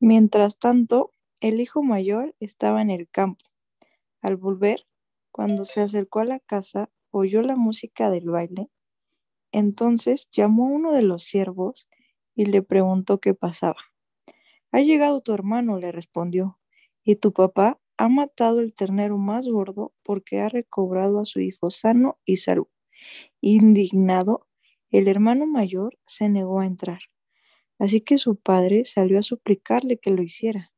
[0.00, 3.44] Mientras tanto, el hijo mayor estaba en el campo.
[4.22, 4.86] Al volver,
[5.32, 8.70] cuando se acercó a la casa, oyó la música del baile.
[9.52, 11.88] Entonces llamó a uno de los siervos
[12.34, 13.78] y le preguntó qué pasaba.
[14.72, 16.58] Ha llegado tu hermano, le respondió,
[17.04, 21.70] y tu papá ha matado el ternero más gordo porque ha recobrado a su hijo
[21.70, 22.70] sano y salvo.
[23.40, 24.46] Indignado,
[24.90, 27.00] el hermano mayor se negó a entrar.
[27.78, 30.72] Así que su padre salió a suplicarle que lo hiciera,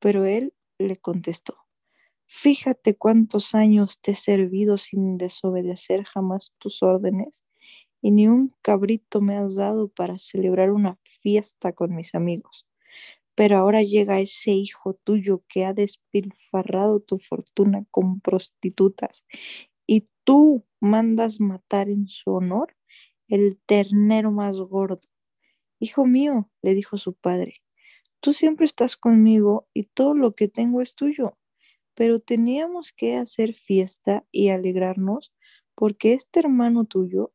[0.00, 1.56] pero él le contestó,
[2.26, 7.44] Fíjate cuántos años te he servido sin desobedecer jamás tus órdenes,
[8.02, 12.66] y ni un cabrito me has dado para celebrar una fiesta con mis amigos.
[13.36, 19.26] Pero ahora llega ese hijo tuyo que ha despilfarrado tu fortuna con prostitutas,
[19.86, 22.76] y tú mandas matar en su honor
[23.28, 25.00] el ternero más gordo.
[25.80, 27.62] Hijo mío, le dijo su padre,
[28.20, 31.38] tú siempre estás conmigo y todo lo que tengo es tuyo,
[31.94, 35.32] pero teníamos que hacer fiesta y alegrarnos
[35.74, 37.32] porque este hermano tuyo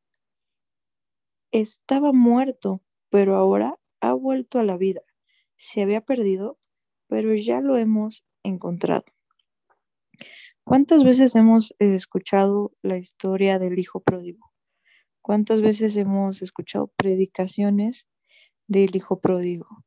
[1.52, 5.02] estaba muerto, pero ahora ha vuelto a la vida.
[5.56, 6.58] Se había perdido,
[7.08, 9.04] pero ya lo hemos encontrado.
[10.64, 14.52] ¿Cuántas veces hemos escuchado la historia del hijo pródigo?
[15.22, 18.08] ¿Cuántas veces hemos escuchado predicaciones
[18.70, 19.84] del hijo pródigo?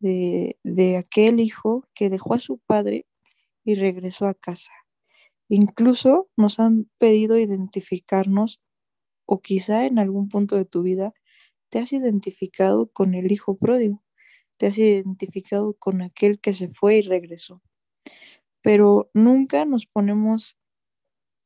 [0.00, 3.06] De, de aquel hijo que dejó a su padre
[3.64, 4.72] y regresó a casa.
[5.48, 8.60] Incluso nos han pedido identificarnos
[9.26, 11.14] o quizá en algún punto de tu vida
[11.68, 14.02] te has identificado con el hijo pródigo,
[14.58, 17.62] te has identificado con aquel que se fue y regresó.
[18.60, 20.58] Pero nunca nos ponemos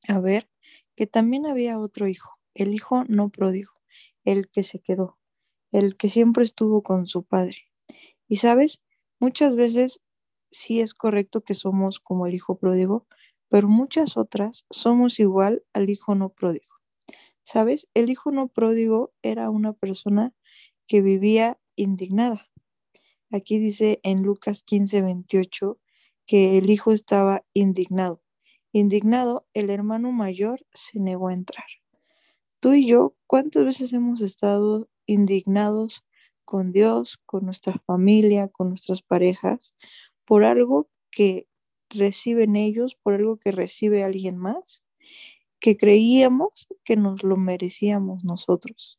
[0.08, 0.48] a ver
[0.96, 3.72] que también había otro hijo, el hijo no pródigo,
[4.24, 5.18] el que se quedó,
[5.72, 7.56] el que siempre estuvo con su padre.
[8.28, 8.82] Y sabes,
[9.20, 10.00] muchas veces
[10.50, 13.06] sí es correcto que somos como el hijo pródigo,
[13.48, 16.74] pero muchas otras somos igual al hijo no pródigo.
[17.42, 17.88] ¿Sabes?
[17.94, 20.34] El hijo no pródigo era una persona
[20.88, 22.48] que vivía indignada.
[23.30, 25.78] Aquí dice en Lucas 15, 28
[26.26, 28.22] que el hijo estaba indignado.
[28.72, 31.66] Indignado, el hermano mayor se negó a entrar.
[32.60, 36.04] Tú y yo, ¿cuántas veces hemos estado indignados
[36.44, 39.74] con Dios, con nuestra familia, con nuestras parejas,
[40.24, 41.48] por algo que
[41.90, 44.84] reciben ellos, por algo que recibe alguien más,
[45.60, 48.98] que creíamos que nos lo merecíamos nosotros?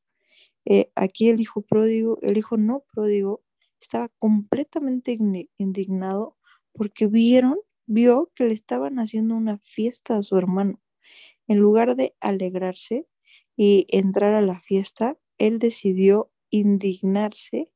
[0.66, 3.41] Eh, aquí el hijo pródigo, el hijo no pródigo,
[3.79, 5.17] estaba completamente
[5.57, 6.35] indignado
[6.73, 10.81] porque vieron, vio que le estaban haciendo una fiesta a su hermano.
[11.47, 13.07] En lugar de alegrarse
[13.56, 17.72] y entrar a la fiesta, él decidió indignarse.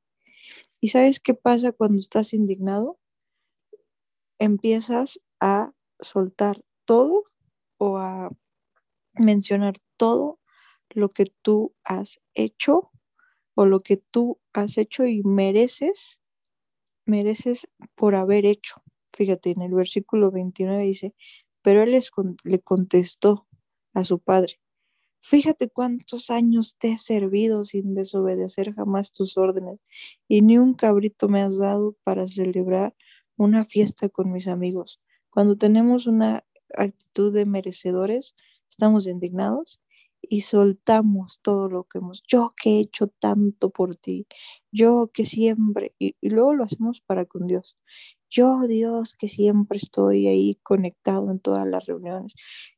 [0.82, 3.00] ¿Y sabes qué pasa cuando estás indignado?
[4.40, 7.26] Empiezas a soltar todo
[7.78, 8.30] o a
[9.16, 10.40] mencionar todo
[10.92, 12.92] lo que tú has hecho
[13.56, 16.22] o lo que tú has hecho y mereces,
[17.06, 18.84] mereces por haber hecho.
[19.14, 21.16] Fíjate, en el versículo 29 dice,
[21.62, 22.00] pero él
[22.46, 23.48] le contestó
[23.94, 24.61] a su padre,
[25.22, 29.80] fíjate cuántos años te he servido sin desobedecer jamás tus órdenes,
[30.28, 32.96] y ni un cabrito me has dado para celebrar
[33.38, 35.00] una fiesta con mis amigos.
[35.30, 36.44] Cuando tenemos una
[36.76, 38.36] actitud de merecedores,
[38.70, 39.80] estamos indignados
[40.22, 44.28] y soltamos todo lo que hemos, yo que he hecho tanto por ti,
[44.72, 47.76] yo que siempre, y, y, luego lo hacemos para con Dios.
[48.34, 52.34] Yo, Dios, que siempre estoy ahí conectado en todas las reuniones.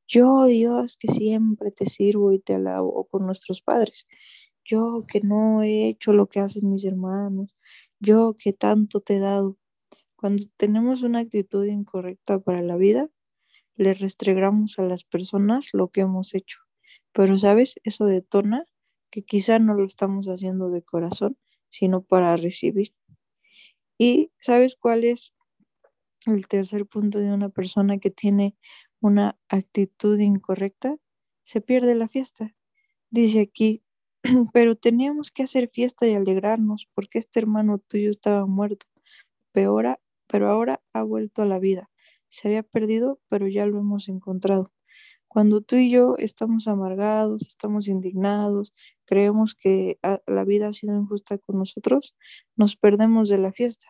[0.07, 4.07] Yo, Dios, que siempre te sirvo y te alabo con nuestros padres.
[4.65, 7.55] Yo que no he hecho lo que hacen mis hermanos.
[7.99, 9.57] Yo que tanto te he dado.
[10.15, 13.09] Cuando tenemos una actitud incorrecta para la vida,
[13.75, 16.59] le restregamos a las personas lo que hemos hecho.
[17.11, 17.75] Pero, ¿sabes?
[17.83, 18.65] Eso detona
[19.11, 21.37] que quizá no lo estamos haciendo de corazón,
[21.69, 22.95] sino para recibir.
[23.97, 25.32] ¿Y sabes cuál es
[26.27, 28.55] el tercer punto de una persona que tiene
[29.01, 30.97] una actitud incorrecta,
[31.43, 32.55] se pierde la fiesta.
[33.09, 33.83] Dice aquí,
[34.53, 38.85] pero teníamos que hacer fiesta y alegrarnos porque este hermano tuyo estaba muerto,
[39.51, 39.75] pero
[40.27, 41.91] pero ahora ha vuelto a la vida.
[42.29, 44.71] Se había perdido, pero ya lo hemos encontrado.
[45.27, 48.73] Cuando tú y yo estamos amargados, estamos indignados,
[49.05, 52.15] creemos que la vida ha sido injusta con nosotros,
[52.55, 53.87] nos perdemos de la fiesta.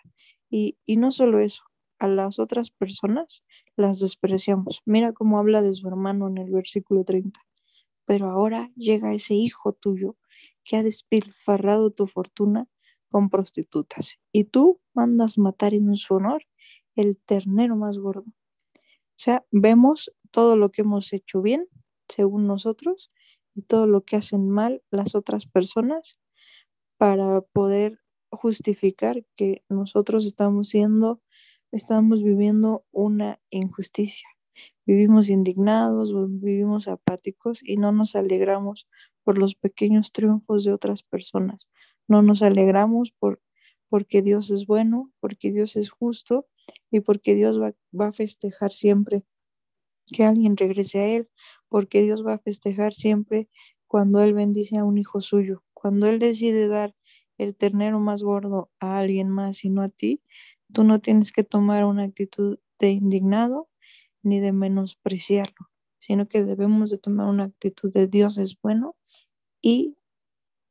[0.49, 1.63] Y, y no solo eso,
[2.03, 3.43] a las otras personas
[3.77, 4.81] las despreciamos.
[4.85, 7.39] Mira cómo habla de su hermano en el versículo 30.
[8.05, 10.17] Pero ahora llega ese hijo tuyo
[10.65, 12.67] que ha despilfarrado tu fortuna
[13.09, 16.43] con prostitutas, y tú mandas matar en su honor
[16.95, 18.25] el ternero más gordo.
[18.27, 21.67] O sea, vemos todo lo que hemos hecho bien,
[22.09, 23.11] según nosotros,
[23.55, 26.17] y todo lo que hacen mal las otras personas
[26.97, 27.99] para poder
[28.31, 31.21] justificar que nosotros estamos siendo,
[31.73, 34.27] estamos viviendo una injusticia.
[34.85, 38.87] Vivimos indignados, vivimos apáticos y no nos alegramos
[39.23, 41.71] por los pequeños triunfos de otras personas.
[42.07, 43.41] No nos alegramos por,
[43.89, 46.47] porque Dios es bueno, porque Dios es justo
[46.91, 49.23] y porque Dios va, va a festejar siempre
[50.11, 51.29] que alguien regrese a Él,
[51.69, 53.49] porque Dios va a festejar siempre
[53.87, 55.63] cuando Él bendice a un hijo suyo.
[55.73, 56.93] Cuando Él decide dar
[57.39, 60.21] el ternero más gordo a alguien más y no a ti,
[60.73, 63.69] tú no tienes que tomar una actitud de indignado
[64.23, 68.95] ni de menospreciarlo, sino que debemos de tomar una actitud de Dios es bueno
[69.61, 69.97] y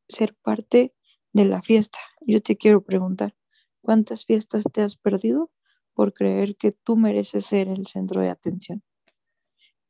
[0.08, 0.94] ser parte
[1.32, 1.98] de la fiesta.
[2.20, 3.34] Yo te quiero preguntar,
[3.80, 5.50] ¿cuántas fiestas te has perdido
[5.94, 8.82] por creer que tú mereces ser el centro de atención?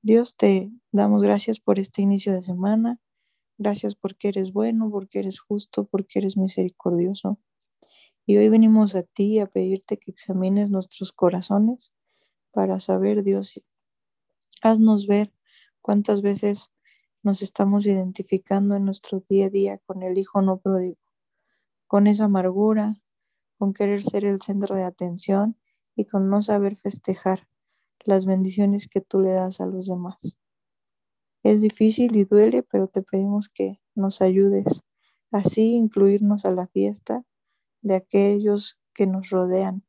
[0.03, 2.99] Dios, te damos gracias por este inicio de semana.
[3.59, 7.39] Gracias porque eres bueno, porque eres justo, porque eres misericordioso.
[8.25, 11.93] Y hoy venimos a ti a pedirte que examines nuestros corazones
[12.53, 13.61] para saber, Dios,
[14.63, 15.33] haznos ver
[15.81, 16.71] cuántas veces
[17.25, 20.99] nos estamos identificando en nuestro día a día con el hijo no pródigo,
[21.89, 23.03] con esa amargura,
[23.59, 25.57] con querer ser el centro de atención
[25.97, 27.49] y con no saber festejar
[28.05, 30.37] las bendiciones que tú le das a los demás.
[31.43, 34.85] Es difícil y duele, pero te pedimos que nos ayudes
[35.33, 37.25] así incluirnos a la fiesta
[37.83, 39.85] de aquellos que nos rodean.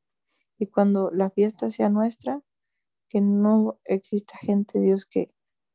[0.59, 2.41] Y cuando la fiesta sea nuestra,
[3.09, 5.33] que no exista gente, Dios, que,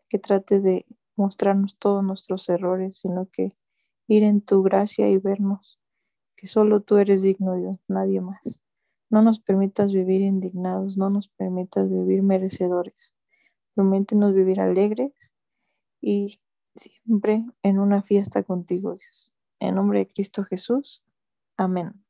[0.08, 0.86] que trate de
[1.16, 3.50] mostrarnos todos nuestros errores, sino que
[4.06, 5.78] ir en tu gracia y vernos
[6.38, 8.60] que solo tú eres digno, Dios, nadie más.
[9.10, 13.12] No nos permitas vivir indignados, no nos permitas vivir merecedores.
[13.74, 15.12] Permítenos vivir alegres
[16.00, 16.40] y
[16.76, 19.32] siempre en una fiesta contigo, Dios.
[19.58, 21.02] En nombre de Cristo Jesús.
[21.56, 22.04] Amén.